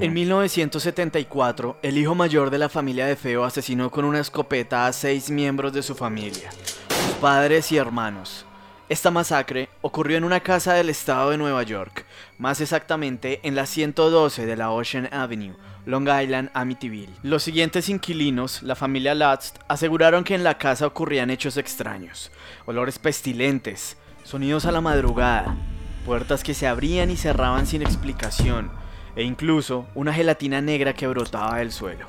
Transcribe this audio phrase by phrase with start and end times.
[0.00, 4.92] En 1974, el hijo mayor de la familia de Feo asesinó con una escopeta a
[4.92, 8.44] seis miembros de su familia, sus padres y hermanos.
[8.88, 12.04] Esta masacre ocurrió en una casa del estado de Nueva York,
[12.38, 15.54] más exactamente en la 112 de la Ocean Avenue,
[15.86, 17.14] Long Island, Amityville.
[17.22, 22.32] Los siguientes inquilinos, la familia Lutz, aseguraron que en la casa ocurrían hechos extraños,
[22.66, 25.56] olores pestilentes, sonidos a la madrugada,
[26.04, 28.70] puertas que se abrían y cerraban sin explicación,
[29.16, 32.06] e incluso una gelatina negra que brotaba del suelo.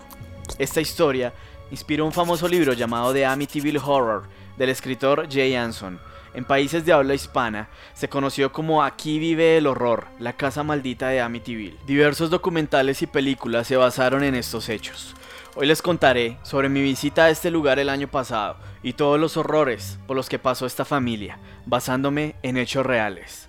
[0.60, 1.34] Esta historia
[1.72, 4.24] inspiró un famoso libro llamado The Amityville Horror
[4.58, 6.00] del escritor Jay Anson,
[6.36, 11.08] en países de habla hispana, se conoció como Aquí vive el horror, la casa maldita
[11.08, 11.78] de Amityville.
[11.88, 15.16] Diversos documentales y películas se basaron en estos hechos.
[15.56, 19.38] Hoy les contaré sobre mi visita a este lugar el año pasado y todos los
[19.38, 23.48] horrores por los que pasó esta familia, basándome en hechos reales.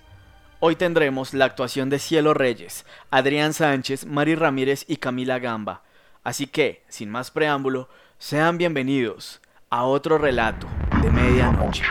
[0.59, 5.83] Hoy tendremos la actuación de Cielo Reyes, Adrián Sánchez, Mari Ramírez y Camila Gamba.
[6.23, 10.67] Así que, sin más preámbulo, sean bienvenidos a otro relato
[11.03, 11.83] de medianoche.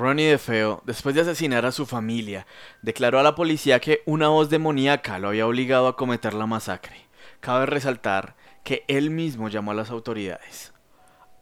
[0.00, 2.46] Ronnie DeFeo, después de asesinar a su familia,
[2.80, 7.06] declaró a la policía que una voz demoníaca lo había obligado a cometer la masacre.
[7.40, 8.34] Cabe resaltar
[8.64, 10.72] que él mismo llamó a las autoridades.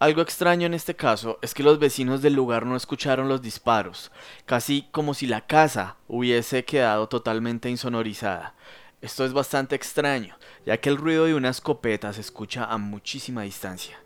[0.00, 4.10] Algo extraño en este caso es que los vecinos del lugar no escucharon los disparos,
[4.44, 8.56] casi como si la casa hubiese quedado totalmente insonorizada.
[9.00, 10.36] Esto es bastante extraño,
[10.66, 14.00] ya que el ruido de una escopeta se escucha a muchísima distancia.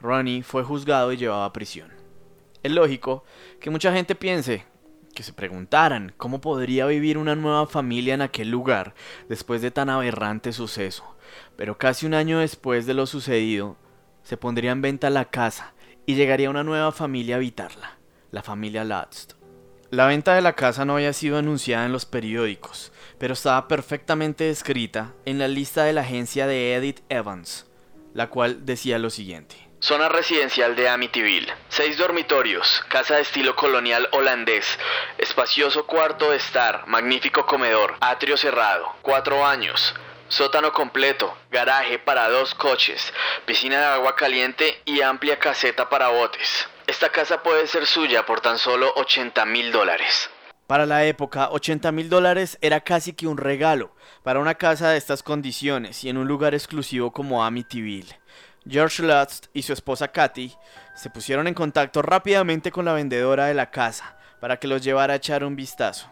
[0.00, 2.01] Ronnie fue juzgado y llevado a prisión.
[2.62, 3.24] Es lógico
[3.60, 4.64] que mucha gente piense,
[5.14, 8.94] que se preguntaran cómo podría vivir una nueva familia en aquel lugar
[9.28, 11.16] después de tan aberrante suceso.
[11.56, 13.76] Pero casi un año después de lo sucedido,
[14.22, 15.74] se pondría en venta la casa
[16.06, 17.98] y llegaría una nueva familia a habitarla,
[18.30, 19.36] la familia Lutz.
[19.90, 24.44] La venta de la casa no había sido anunciada en los periódicos, pero estaba perfectamente
[24.44, 27.66] descrita en la lista de la agencia de Edith Evans,
[28.14, 29.71] la cual decía lo siguiente.
[29.82, 31.52] Zona residencial de Amityville.
[31.68, 34.78] Seis dormitorios, casa de estilo colonial holandés,
[35.18, 39.92] espacioso cuarto de estar, magnífico comedor, atrio cerrado, cuatro años,
[40.28, 43.12] sótano completo, garaje para dos coches,
[43.44, 46.68] piscina de agua caliente y amplia caseta para botes.
[46.86, 50.30] Esta casa puede ser suya por tan solo 80 mil dólares.
[50.68, 53.90] Para la época, 80 mil dólares era casi que un regalo
[54.22, 58.21] para una casa de estas condiciones y en un lugar exclusivo como Amityville.
[58.66, 60.54] George Lutz y su esposa Kathy
[60.94, 65.14] se pusieron en contacto rápidamente con la vendedora de la casa para que los llevara
[65.14, 66.10] a echar un vistazo.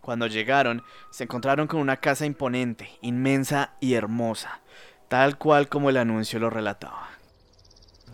[0.00, 4.60] Cuando llegaron, se encontraron con una casa imponente, inmensa y hermosa,
[5.08, 7.15] tal cual como el anuncio lo relataba.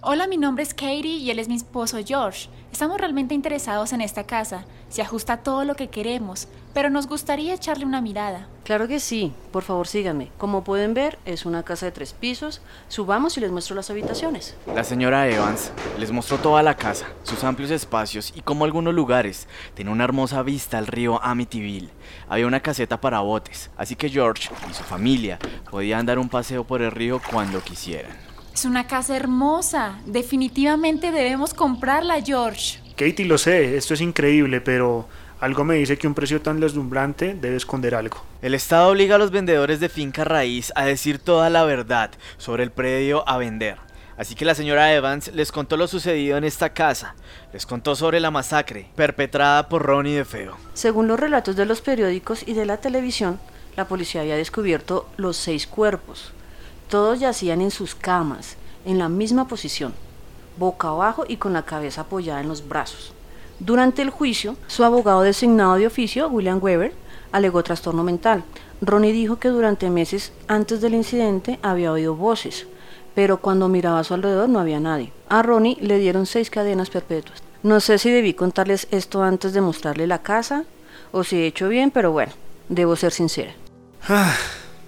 [0.04, 2.48] Hola, mi nombre es Katie y él es mi esposo George.
[2.72, 4.64] Estamos realmente interesados en esta casa.
[4.88, 8.48] Se ajusta a todo lo que queremos, pero nos gustaría echarle una mirada.
[8.64, 9.32] Claro que sí.
[9.53, 10.32] Por favor, síganme.
[10.38, 12.62] Como pueden ver, es una casa de tres pisos.
[12.88, 14.56] Subamos y les muestro las habitaciones.
[14.75, 15.70] La señora Evans
[16.00, 20.42] les mostró toda la casa, sus amplios espacios y como algunos lugares tenía una hermosa
[20.42, 21.91] vista al río Amityville.
[22.28, 25.38] Había una caseta para botes, así que George y su familia
[25.70, 28.31] podían dar un paseo por el río cuando quisieran.
[28.54, 29.98] Es una casa hermosa.
[30.04, 32.78] Definitivamente debemos comprarla, George.
[32.96, 35.08] Katie, lo sé, esto es increíble, pero
[35.40, 38.22] algo me dice que un precio tan deslumbrante debe esconder algo.
[38.42, 42.62] El Estado obliga a los vendedores de finca raíz a decir toda la verdad sobre
[42.62, 43.78] el predio a vender.
[44.18, 47.16] Así que la señora Evans les contó lo sucedido en esta casa.
[47.52, 50.56] Les contó sobre la masacre perpetrada por Ronnie de Feo.
[50.74, 53.41] Según los relatos de los periódicos y de la televisión,
[53.74, 56.34] la policía había descubierto los seis cuerpos.
[56.92, 59.94] Todos yacían en sus camas, en la misma posición,
[60.59, 63.15] boca abajo y con la cabeza apoyada en los brazos.
[63.60, 66.92] Durante el juicio, su abogado designado de oficio, William Weber,
[67.33, 68.44] alegó trastorno mental.
[68.83, 72.66] Ronnie dijo que durante meses antes del incidente había oído voces,
[73.15, 75.15] pero cuando miraba a su alrededor no había nadie.
[75.30, 77.42] A Ronnie le dieron seis cadenas perpetuas.
[77.62, 80.65] No sé si debí contarles esto antes de mostrarle la casa
[81.10, 82.34] o si he hecho bien, pero bueno,
[82.68, 83.54] debo ser sincera.
[84.06, 84.36] Ah,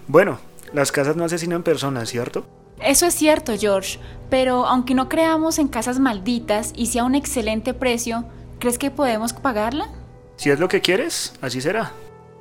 [0.06, 0.39] bueno,
[0.75, 2.44] las casas no asesinan personas, ¿cierto?
[2.82, 7.73] Eso es cierto, George, pero aunque no creamos en casas malditas y sea un excelente
[7.73, 8.25] precio,
[8.59, 9.88] ¿crees que podemos pagarla?
[10.37, 11.93] Si es lo que quieres, así será.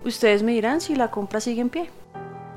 [0.04, 1.92] Ustedes me dirán si la compra sigue en pie.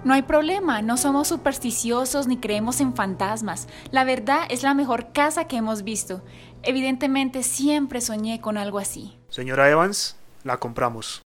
[0.03, 3.69] No hay problema, no somos supersticiosos ni creemos en fantasmas.
[3.91, 6.23] La verdad es la mejor casa que hemos visto.
[6.63, 9.19] Evidentemente siempre soñé con algo así.
[9.29, 11.26] Señora Evans, la compramos.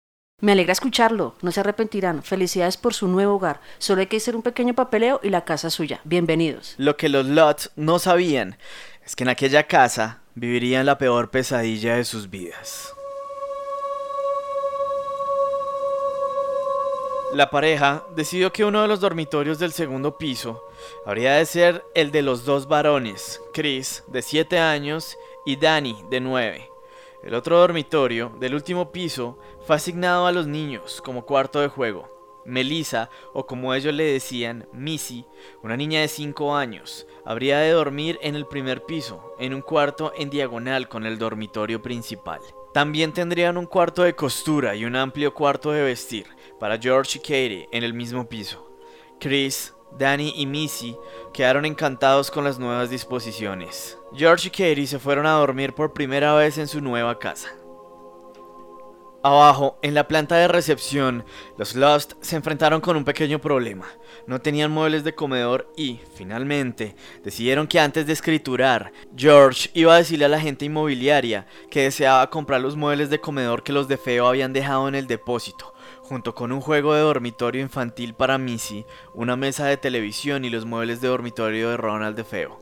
[0.42, 2.24] Me alegra escucharlo, no se arrepentirán.
[2.24, 3.60] Felicidades por su nuevo hogar.
[3.78, 6.00] Solo hay que hacer un pequeño papeleo y la casa es suya.
[6.02, 6.74] Bienvenidos.
[6.78, 8.58] Lo que los Lots no sabían
[9.06, 12.92] es que en aquella casa vivirían la peor pesadilla de sus vidas.
[17.34, 20.60] La pareja decidió que uno de los dormitorios del segundo piso
[21.06, 25.16] habría de ser el de los dos varones, Chris, de 7 años,
[25.46, 26.71] y Danny, de 9.
[27.22, 32.10] El otro dormitorio, del último piso, fue asignado a los niños como cuarto de juego.
[32.44, 35.24] Melissa, o como ellos le decían, Missy,
[35.62, 40.12] una niña de 5 años, habría de dormir en el primer piso, en un cuarto
[40.16, 42.40] en diagonal con el dormitorio principal.
[42.74, 46.26] También tendrían un cuarto de costura y un amplio cuarto de vestir
[46.58, 48.69] para George y Katie en el mismo piso.
[49.20, 50.96] Chris, Danny y Missy
[51.32, 53.98] quedaron encantados con las nuevas disposiciones.
[54.14, 57.54] George y Katie se fueron a dormir por primera vez en su nueva casa.
[59.24, 61.24] Abajo, en la planta de recepción,
[61.56, 63.86] los Lost se enfrentaron con un pequeño problema.
[64.26, 69.98] No tenían muebles de comedor y, finalmente, decidieron que antes de escriturar, George iba a
[69.98, 73.96] decirle a la gente inmobiliaria que deseaba comprar los muebles de comedor que los de
[73.96, 78.84] Feo habían dejado en el depósito, junto con un juego de dormitorio infantil para Missy,
[79.14, 82.61] una mesa de televisión y los muebles de dormitorio de Ronald de Feo.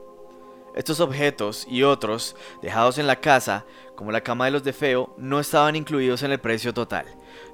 [0.75, 3.65] Estos objetos y otros dejados en la casa,
[3.97, 7.07] como la cama de los de Feo, no estaban incluidos en el precio total.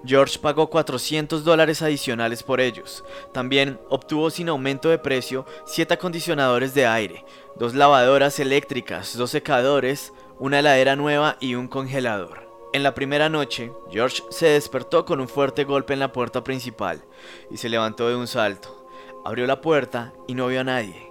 [0.04, 3.04] George pagó 400 dólares adicionales por ellos.
[3.32, 7.24] También obtuvo sin aumento de precio 7 acondicionadores de aire,
[7.56, 12.46] dos lavadoras eléctricas, dos secadores, una heladera nueva y un congelador.
[12.72, 17.02] En la primera noche, George se despertó con un fuerte golpe en la puerta principal
[17.50, 18.86] y se levantó de un salto.
[19.24, 21.10] Abrió la puerta y no vio a nadie,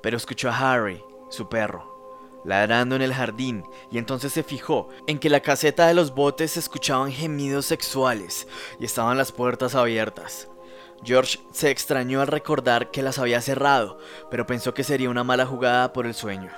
[0.00, 5.18] pero escuchó a Harry, su perro, ladrando en el jardín y entonces se fijó en
[5.18, 8.46] que la caseta de los botes se escuchaban gemidos sexuales
[8.78, 10.48] y estaban las puertas abiertas.
[11.02, 13.98] George se extrañó al recordar que las había cerrado,
[14.30, 16.50] pero pensó que sería una mala jugada por el sueño.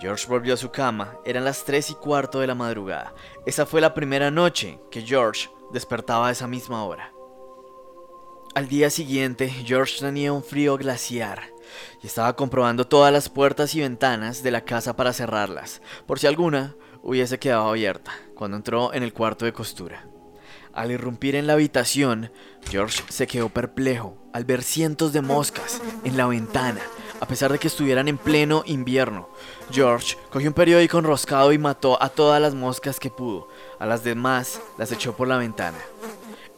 [0.00, 3.14] George volvió a su cama, eran las tres y cuarto de la madrugada.
[3.46, 7.12] Esa fue la primera noche que George despertaba a esa misma hora.
[8.54, 11.52] Al día siguiente, George tenía un frío glaciar
[12.02, 16.26] y estaba comprobando todas las puertas y ventanas de la casa para cerrarlas, por si
[16.26, 20.06] alguna hubiese quedado abierta, cuando entró en el cuarto de costura.
[20.72, 22.30] Al irrumpir en la habitación,
[22.70, 26.80] George se quedó perplejo al ver cientos de moscas en la ventana
[27.20, 29.28] a pesar de que estuvieran en pleno invierno.
[29.70, 33.48] George cogió un periódico enroscado y mató a todas las moscas que pudo.
[33.78, 35.78] A las demás las echó por la ventana.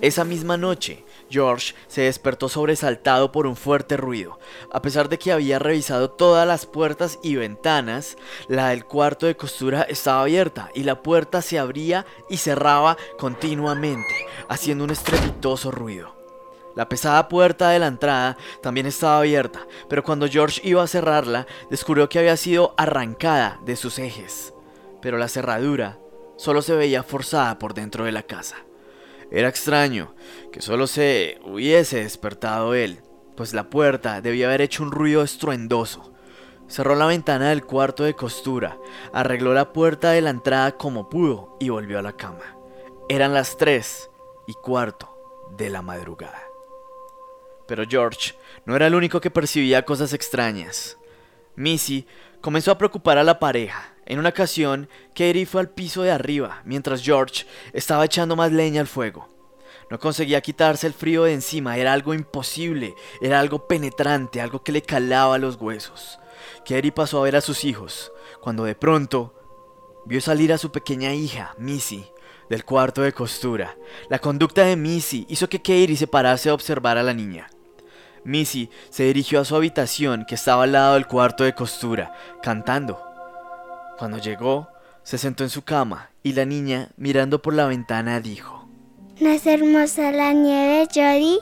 [0.00, 4.38] Esa misma noche, George se despertó sobresaltado por un fuerte ruido.
[4.70, 8.17] A pesar de que había revisado todas las puertas y ventanas,
[8.49, 14.14] la del cuarto de costura estaba abierta y la puerta se abría y cerraba continuamente,
[14.49, 16.14] haciendo un estrepitoso ruido.
[16.75, 21.46] La pesada puerta de la entrada también estaba abierta, pero cuando George iba a cerrarla,
[21.70, 24.55] descubrió que había sido arrancada de sus ejes.
[25.02, 25.99] Pero la cerradura
[26.37, 28.56] solo se veía forzada por dentro de la casa.
[29.32, 30.14] Era extraño
[30.52, 33.00] que solo se hubiese despertado él,
[33.34, 36.12] pues la puerta debía haber hecho un ruido estruendoso.
[36.69, 38.76] Cerró la ventana del cuarto de costura,
[39.14, 42.59] arregló la puerta de la entrada como pudo y volvió a la cama.
[43.09, 44.11] Eran las tres
[44.47, 45.16] y cuarto
[45.56, 46.42] de la madrugada.
[47.66, 48.35] Pero George
[48.66, 50.99] no era el único que percibía cosas extrañas.
[51.56, 52.06] Missy
[52.42, 53.91] comenzó a preocupar a la pareja.
[54.06, 58.80] En una ocasión, Katie fue al piso de arriba, mientras George estaba echando más leña
[58.80, 59.28] al fuego.
[59.90, 64.73] No conseguía quitarse el frío de encima, era algo imposible, era algo penetrante, algo que
[64.73, 66.18] le calaba los huesos.
[66.66, 69.35] Katie pasó a ver a sus hijos, cuando de pronto
[70.06, 72.06] vio salir a su pequeña hija, Missy,
[72.49, 73.76] del cuarto de costura.
[74.09, 77.49] La conducta de Missy hizo que Katie se parase a observar a la niña.
[78.25, 83.12] Missy se dirigió a su habitación que estaba al lado del cuarto de costura, cantando.
[84.02, 84.66] Cuando llegó,
[85.04, 88.68] se sentó en su cama y la niña, mirando por la ventana, dijo:
[89.21, 91.38] ¿No es hermosa la nieve, Jody?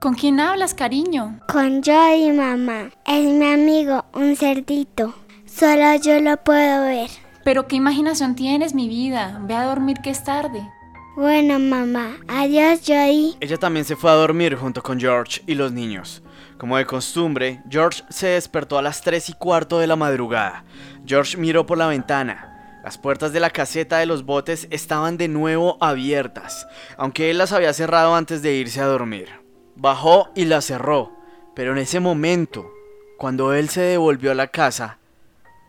[0.00, 1.38] ¿Con quién hablas, cariño?
[1.46, 2.90] Con Jody, mamá.
[3.06, 5.14] Es mi amigo, un cerdito.
[5.46, 7.10] Solo yo lo puedo ver.
[7.44, 9.40] Pero qué imaginación tienes, mi vida.
[9.44, 10.68] Ve a dormir que es tarde.
[11.16, 12.18] Bueno, mamá.
[12.28, 13.36] Adiós, Joy.
[13.40, 16.22] Ella también se fue a dormir junto con George y los niños.
[16.56, 20.64] Como de costumbre, George se despertó a las 3 y cuarto de la madrugada.
[21.04, 22.80] George miró por la ventana.
[22.84, 27.52] Las puertas de la caseta de los botes estaban de nuevo abiertas, aunque él las
[27.52, 29.28] había cerrado antes de irse a dormir.
[29.74, 31.12] Bajó y las cerró,
[31.56, 32.70] pero en ese momento,
[33.18, 34.98] cuando él se devolvió a la casa,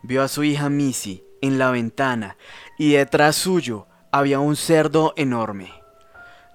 [0.03, 2.37] vio a su hija Missy en la ventana
[2.77, 5.71] y detrás suyo había un cerdo enorme.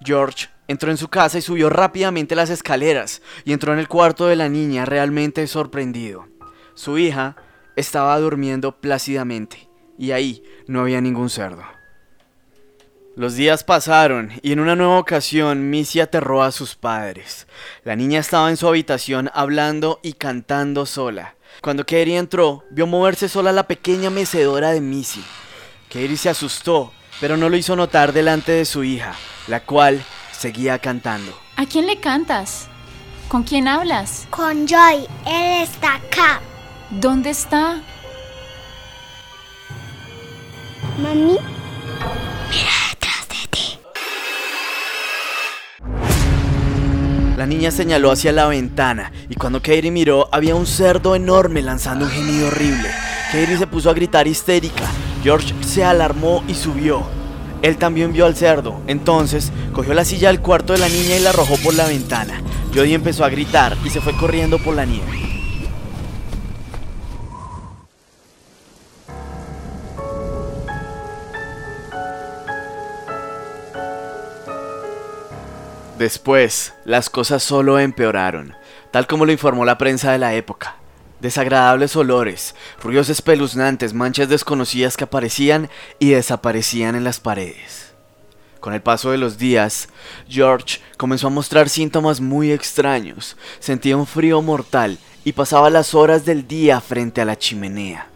[0.04, 4.26] George entró en su casa y subió rápidamente las escaleras y entró en el cuarto
[4.26, 6.26] de la niña realmente sorprendido.
[6.74, 7.36] Su hija
[7.76, 11.62] estaba durmiendo plácidamente y ahí no había ningún cerdo.
[13.16, 17.46] Los días pasaron y en una nueva ocasión Missy aterró a sus padres.
[17.82, 21.34] La niña estaba en su habitación hablando y cantando sola.
[21.62, 25.24] Cuando Katie entró, vio moverse sola la pequeña mecedora de Missy.
[25.88, 29.14] Katie se asustó, pero no lo hizo notar delante de su hija,
[29.46, 31.36] la cual seguía cantando.
[31.56, 32.68] ¿A quién le cantas?
[33.28, 34.26] ¿Con quién hablas?
[34.30, 36.40] Con Joy, él está acá.
[36.90, 37.80] ¿Dónde está?
[41.02, 41.36] Mami,
[42.50, 43.78] mira detrás de ti.
[47.36, 52.04] La niña señaló hacia la ventana y cuando Katie miró había un cerdo enorme lanzando
[52.04, 52.90] un gemido horrible.
[53.32, 54.84] Katie se puso a gritar histérica.
[55.26, 57.02] George se alarmó y subió.
[57.60, 58.80] Él también vio al cerdo.
[58.86, 62.40] Entonces cogió la silla del cuarto de la niña y la arrojó por la ventana.
[62.72, 65.04] Jodie empezó a gritar y se fue corriendo por la nieve.
[75.98, 78.54] Después, las cosas solo empeoraron,
[78.92, 80.76] tal como lo informó la prensa de la época.
[81.26, 85.68] Desagradables olores, ruidos espeluznantes, manchas desconocidas que aparecían
[85.98, 87.92] y desaparecían en las paredes.
[88.60, 89.88] Con el paso de los días,
[90.28, 93.36] George comenzó a mostrar síntomas muy extraños.
[93.58, 98.06] Sentía un frío mortal y pasaba las horas del día frente a la chimenea.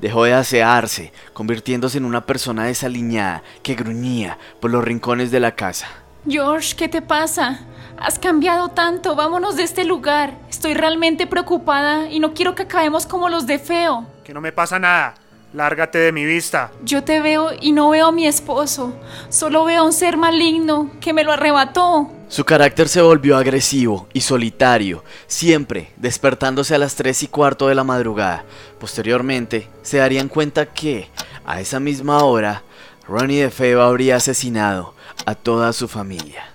[0.00, 5.56] Dejó de asearse, convirtiéndose en una persona desaliñada que gruñía por los rincones de la
[5.56, 5.88] casa.
[6.28, 7.58] George, ¿qué te pasa?
[8.04, 10.36] Has cambiado tanto, vámonos de este lugar.
[10.50, 14.08] Estoy realmente preocupada y no quiero que acabemos como los de Feo.
[14.24, 15.14] Que no me pasa nada.
[15.54, 16.72] Lárgate de mi vista.
[16.82, 18.92] Yo te veo y no veo a mi esposo,
[19.28, 22.10] solo veo a un ser maligno que me lo arrebató.
[22.26, 27.76] Su carácter se volvió agresivo y solitario, siempre despertándose a las 3 y cuarto de
[27.76, 28.44] la madrugada.
[28.80, 31.08] Posteriormente, se darían cuenta que,
[31.44, 32.64] a esa misma hora,
[33.06, 34.94] Ronnie DeFeo habría asesinado
[35.24, 36.51] a toda su familia.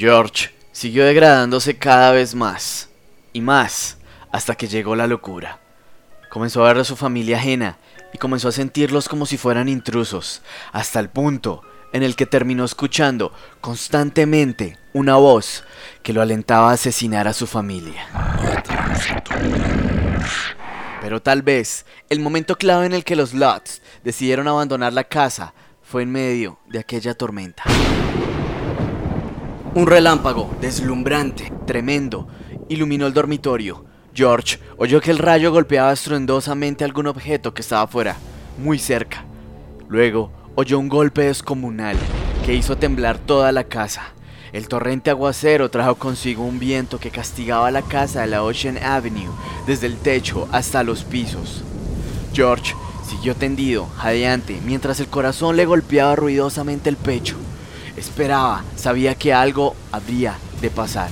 [0.00, 2.88] George siguió degradándose cada vez más
[3.34, 3.98] y más
[4.32, 5.60] hasta que llegó la locura.
[6.30, 7.76] Comenzó a ver a su familia ajena
[8.14, 10.40] y comenzó a sentirlos como si fueran intrusos,
[10.72, 11.60] hasta el punto
[11.92, 15.64] en el que terminó escuchando constantemente una voz
[16.02, 18.06] que lo alentaba a asesinar a su familia.
[21.02, 25.52] Pero tal vez el momento clave en el que los Lots decidieron abandonar la casa
[25.82, 27.64] fue en medio de aquella tormenta.
[29.72, 32.26] Un relámpago deslumbrante, tremendo,
[32.68, 33.84] iluminó el dormitorio.
[34.12, 38.16] George oyó que el rayo golpeaba estruendosamente algún objeto que estaba fuera,
[38.58, 39.24] muy cerca.
[39.88, 41.96] Luego oyó un golpe descomunal
[42.44, 44.12] que hizo temblar toda la casa.
[44.52, 49.30] El torrente aguacero trajo consigo un viento que castigaba la casa de la Ocean Avenue
[49.68, 51.62] desde el techo hasta los pisos.
[52.32, 52.74] George
[53.08, 57.36] siguió tendido, jadeante, mientras el corazón le golpeaba ruidosamente el pecho.
[57.96, 61.10] Esperaba, sabía que algo habría de pasar.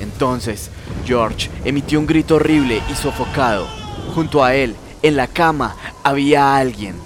[0.00, 0.70] Entonces,
[1.04, 3.66] George emitió un grito horrible y sofocado.
[4.14, 6.96] Junto a él, en la cama, había alguien.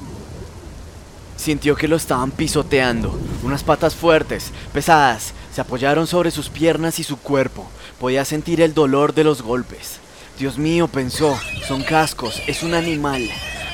[1.37, 3.19] Sintió que lo estaban pisoteando.
[3.43, 7.67] Unas patas fuertes, pesadas, se apoyaron sobre sus piernas y su cuerpo.
[8.01, 10.01] Podía sentir el dolor de los golpes.
[10.39, 13.29] Dios mío, pensó, son cascos, es un animal.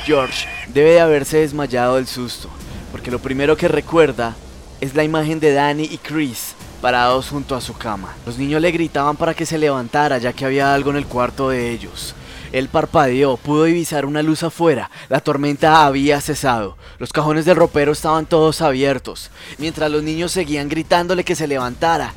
[0.05, 2.49] George debe de haberse desmayado del susto,
[2.93, 4.37] porque lo primero que recuerda
[4.83, 8.17] es la imagen de Danny y Chris parados junto a su cama.
[8.27, 11.51] Los niños le gritaban para que se levantara ya que había algo en el cuarto
[11.51, 12.17] de ellos.
[12.51, 14.91] Él parpadeó, pudo divisar una luz afuera.
[15.09, 16.77] La tormenta había cesado.
[16.99, 22.12] Los cajones del ropero estaban todos abiertos, mientras los niños seguían gritándole que se levantara.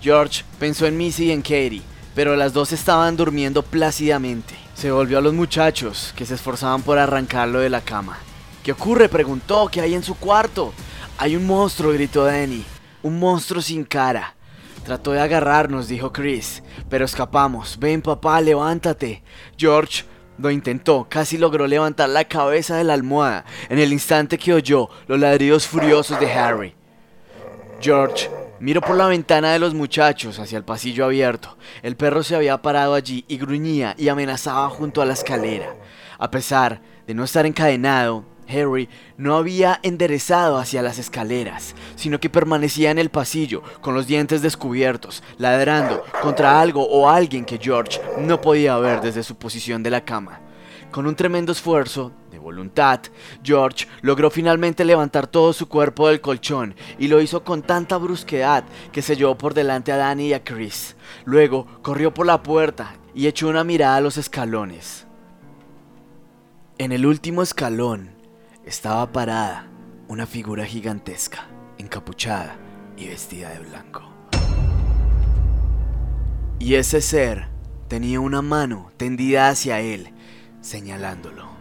[0.00, 1.82] George pensó en Missy y en Katie,
[2.14, 4.54] pero las dos estaban durmiendo plácidamente.
[4.74, 8.16] Se volvió a los muchachos, que se esforzaban por arrancarlo de la cama.
[8.62, 9.10] ¿Qué ocurre?
[9.10, 9.68] preguntó.
[9.68, 10.72] ¿Qué hay en su cuarto?
[11.22, 12.64] Hay un monstruo, gritó Danny.
[13.02, 14.34] Un monstruo sin cara.
[14.86, 17.78] Trató de agarrarnos, dijo Chris, pero escapamos.
[17.78, 19.22] Ven, papá, levántate.
[19.54, 20.04] George
[20.38, 24.88] lo intentó, casi logró levantar la cabeza de la almohada en el instante que oyó
[25.08, 26.74] los ladridos furiosos de Harry.
[27.82, 31.58] George miró por la ventana de los muchachos hacia el pasillo abierto.
[31.82, 35.74] El perro se había parado allí y gruñía y amenazaba junto a la escalera.
[36.18, 42.30] A pesar de no estar encadenado, Harry no había enderezado hacia las escaleras, sino que
[42.30, 48.00] permanecía en el pasillo, con los dientes descubiertos, ladrando contra algo o alguien que George
[48.18, 50.40] no podía ver desde su posición de la cama.
[50.90, 53.00] Con un tremendo esfuerzo de voluntad,
[53.44, 58.64] George logró finalmente levantar todo su cuerpo del colchón y lo hizo con tanta brusquedad
[58.90, 60.96] que se llevó por delante a Danny y a Chris.
[61.24, 65.06] Luego corrió por la puerta y echó una mirada a los escalones.
[66.78, 68.19] En el último escalón
[68.64, 69.66] estaba parada
[70.08, 71.46] una figura gigantesca,
[71.78, 72.56] encapuchada
[72.96, 74.02] y vestida de blanco.
[76.58, 77.48] Y ese ser
[77.88, 80.12] tenía una mano tendida hacia él,
[80.60, 81.59] señalándolo.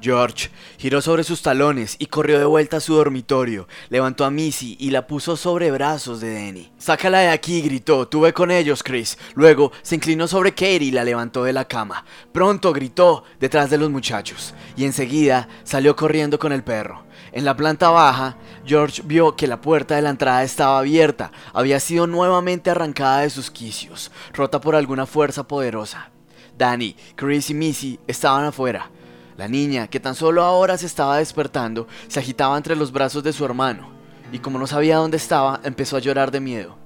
[0.00, 3.66] George giró sobre sus talones y corrió de vuelta a su dormitorio.
[3.88, 6.70] Levantó a Missy y la puso sobre brazos de Denny.
[6.78, 8.06] Sácala de aquí, gritó.
[8.06, 9.18] Tuve con ellos, Chris.
[9.34, 12.04] Luego se inclinó sobre Katie y la levantó de la cama.
[12.32, 14.54] Pronto, gritó, detrás de los muchachos.
[14.76, 17.04] Y enseguida salió corriendo con el perro.
[17.32, 21.32] En la planta baja, George vio que la puerta de la entrada estaba abierta.
[21.52, 26.10] Había sido nuevamente arrancada de sus quicios, rota por alguna fuerza poderosa.
[26.56, 28.90] Danny, Chris y Missy estaban afuera.
[29.38, 33.32] La niña, que tan solo ahora se estaba despertando, se agitaba entre los brazos de
[33.32, 33.88] su hermano,
[34.32, 36.76] y como no sabía dónde estaba, empezó a llorar de miedo.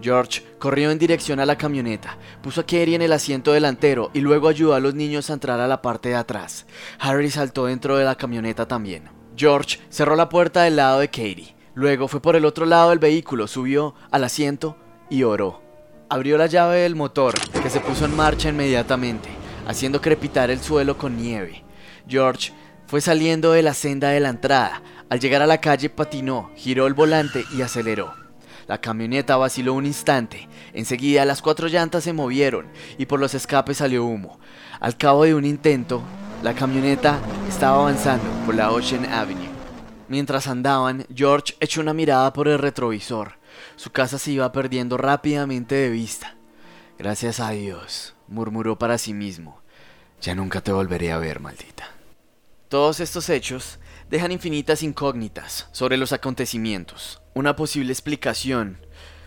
[0.00, 4.20] George corrió en dirección a la camioneta, puso a Kerry en el asiento delantero y
[4.20, 6.64] luego ayudó a los niños a entrar a la parte de atrás.
[6.98, 9.10] Harry saltó dentro de la camioneta también.
[9.36, 11.54] George cerró la puerta del lado de Katie.
[11.74, 14.78] Luego fue por el otro lado del vehículo, subió al asiento
[15.10, 15.60] y oró.
[16.08, 19.28] Abrió la llave del motor, que se puso en marcha inmediatamente,
[19.66, 21.65] haciendo crepitar el suelo con nieve.
[22.08, 22.52] George
[22.86, 24.82] fue saliendo de la senda de la entrada.
[25.08, 28.14] Al llegar a la calle patinó, giró el volante y aceleró.
[28.66, 30.48] La camioneta vaciló un instante.
[30.72, 32.66] Enseguida las cuatro llantas se movieron
[32.98, 34.38] y por los escapes salió humo.
[34.80, 36.02] Al cabo de un intento,
[36.42, 39.48] la camioneta estaba avanzando por la Ocean Avenue.
[40.08, 43.38] Mientras andaban, George echó una mirada por el retrovisor.
[43.76, 46.36] Su casa se iba perdiendo rápidamente de vista.
[46.98, 49.60] Gracias a Dios, murmuró para sí mismo.
[50.20, 51.95] Ya nunca te volveré a ver, maldita.
[52.68, 53.78] Todos estos hechos
[54.10, 57.22] dejan infinitas incógnitas sobre los acontecimientos.
[57.32, 58.84] Una posible explicación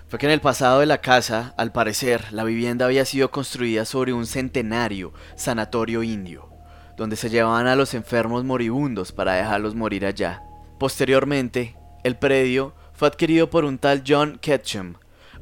[0.09, 3.85] fue que en el pasado de la casa, al parecer, la vivienda había sido construida
[3.85, 6.49] sobre un centenario sanatorio indio,
[6.97, 10.43] donde se llevaban a los enfermos moribundos para dejarlos morir allá.
[10.77, 14.95] Posteriormente, el predio fue adquirido por un tal John Ketchum,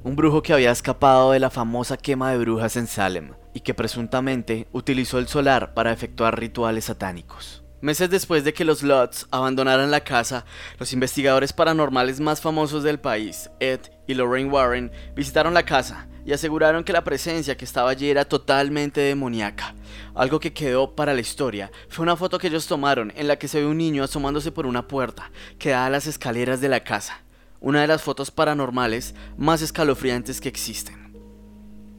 [0.03, 3.73] un brujo que había escapado de la famosa quema de brujas en Salem y que
[3.73, 7.63] presuntamente utilizó el solar para efectuar rituales satánicos.
[7.79, 10.45] Meses después de que los Lutz abandonaran la casa,
[10.79, 16.33] los investigadores paranormales más famosos del país, Ed y Lorraine Warren, visitaron la casa y
[16.33, 19.75] aseguraron que la presencia que estaba allí era totalmente demoníaca.
[20.15, 23.47] Algo que quedó para la historia fue una foto que ellos tomaron en la que
[23.47, 26.83] se ve un niño asomándose por una puerta que da a las escaleras de la
[26.83, 27.21] casa.
[27.59, 31.07] Una de las fotos paranormales más escalofriantes que existen.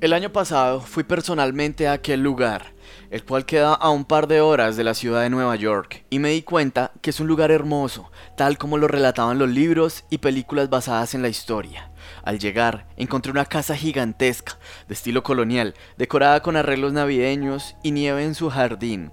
[0.00, 2.72] El año pasado fui personalmente a aquel lugar,
[3.10, 6.18] el cual queda a un par de horas de la ciudad de Nueva York, y
[6.18, 10.18] me di cuenta que es un lugar hermoso, tal como lo relataban los libros y
[10.18, 11.90] películas basadas en la historia.
[12.22, 18.24] Al llegar, encontré una casa gigantesca, de estilo colonial, decorada con arreglos navideños y nieve
[18.24, 19.12] en su jardín,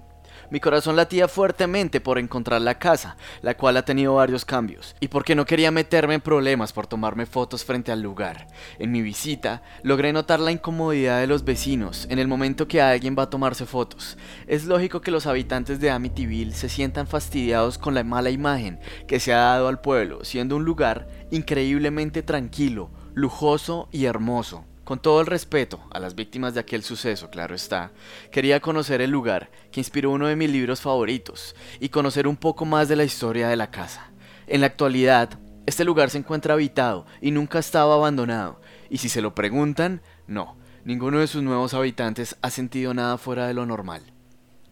[0.50, 5.08] mi corazón latía fuertemente por encontrar la casa, la cual ha tenido varios cambios, y
[5.08, 8.46] porque no quería meterme en problemas por tomarme fotos frente al lugar.
[8.78, 13.16] En mi visita, logré notar la incomodidad de los vecinos en el momento que alguien
[13.18, 14.16] va a tomarse fotos.
[14.46, 19.20] Es lógico que los habitantes de Amityville se sientan fastidiados con la mala imagen que
[19.20, 24.64] se ha dado al pueblo, siendo un lugar increíblemente tranquilo, lujoso y hermoso.
[24.86, 27.90] Con todo el respeto a las víctimas de aquel suceso, claro está,
[28.30, 32.64] quería conocer el lugar que inspiró uno de mis libros favoritos y conocer un poco
[32.66, 34.12] más de la historia de la casa.
[34.46, 39.22] En la actualidad, este lugar se encuentra habitado y nunca estaba abandonado, y si se
[39.22, 44.15] lo preguntan, no, ninguno de sus nuevos habitantes ha sentido nada fuera de lo normal.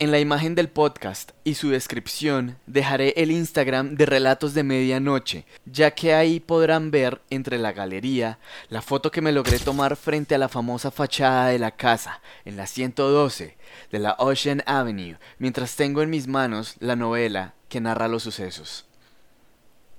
[0.01, 5.47] En la imagen del podcast y su descripción dejaré el Instagram de Relatos de Medianoche,
[5.67, 10.35] ya que ahí podrán ver entre la galería la foto que me logré tomar frente
[10.35, 13.57] a la famosa fachada de la casa, en la 112
[13.93, 18.87] de la Ocean Avenue, mientras tengo en mis manos la novela que narra los sucesos.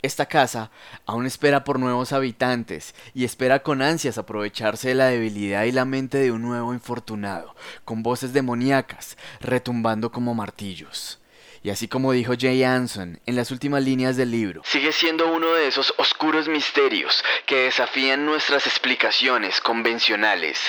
[0.05, 0.69] Esta casa
[1.07, 5.83] aún espera por nuevos habitantes y espera con ansias aprovecharse de la debilidad y la
[5.83, 11.19] mente de un nuevo infortunado, con voces demoníacas retumbando como martillos.
[11.63, 15.55] Y así como dijo Jay Anson en las últimas líneas del libro, sigue siendo uno
[15.55, 20.59] de esos oscuros misterios que desafían nuestras explicaciones convencionales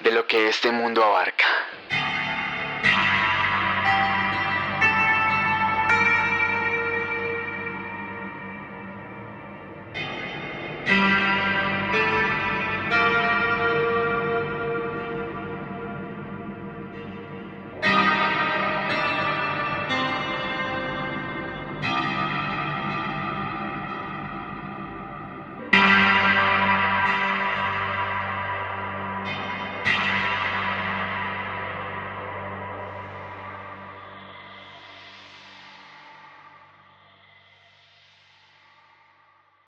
[0.00, 1.46] de lo que este mundo abarca.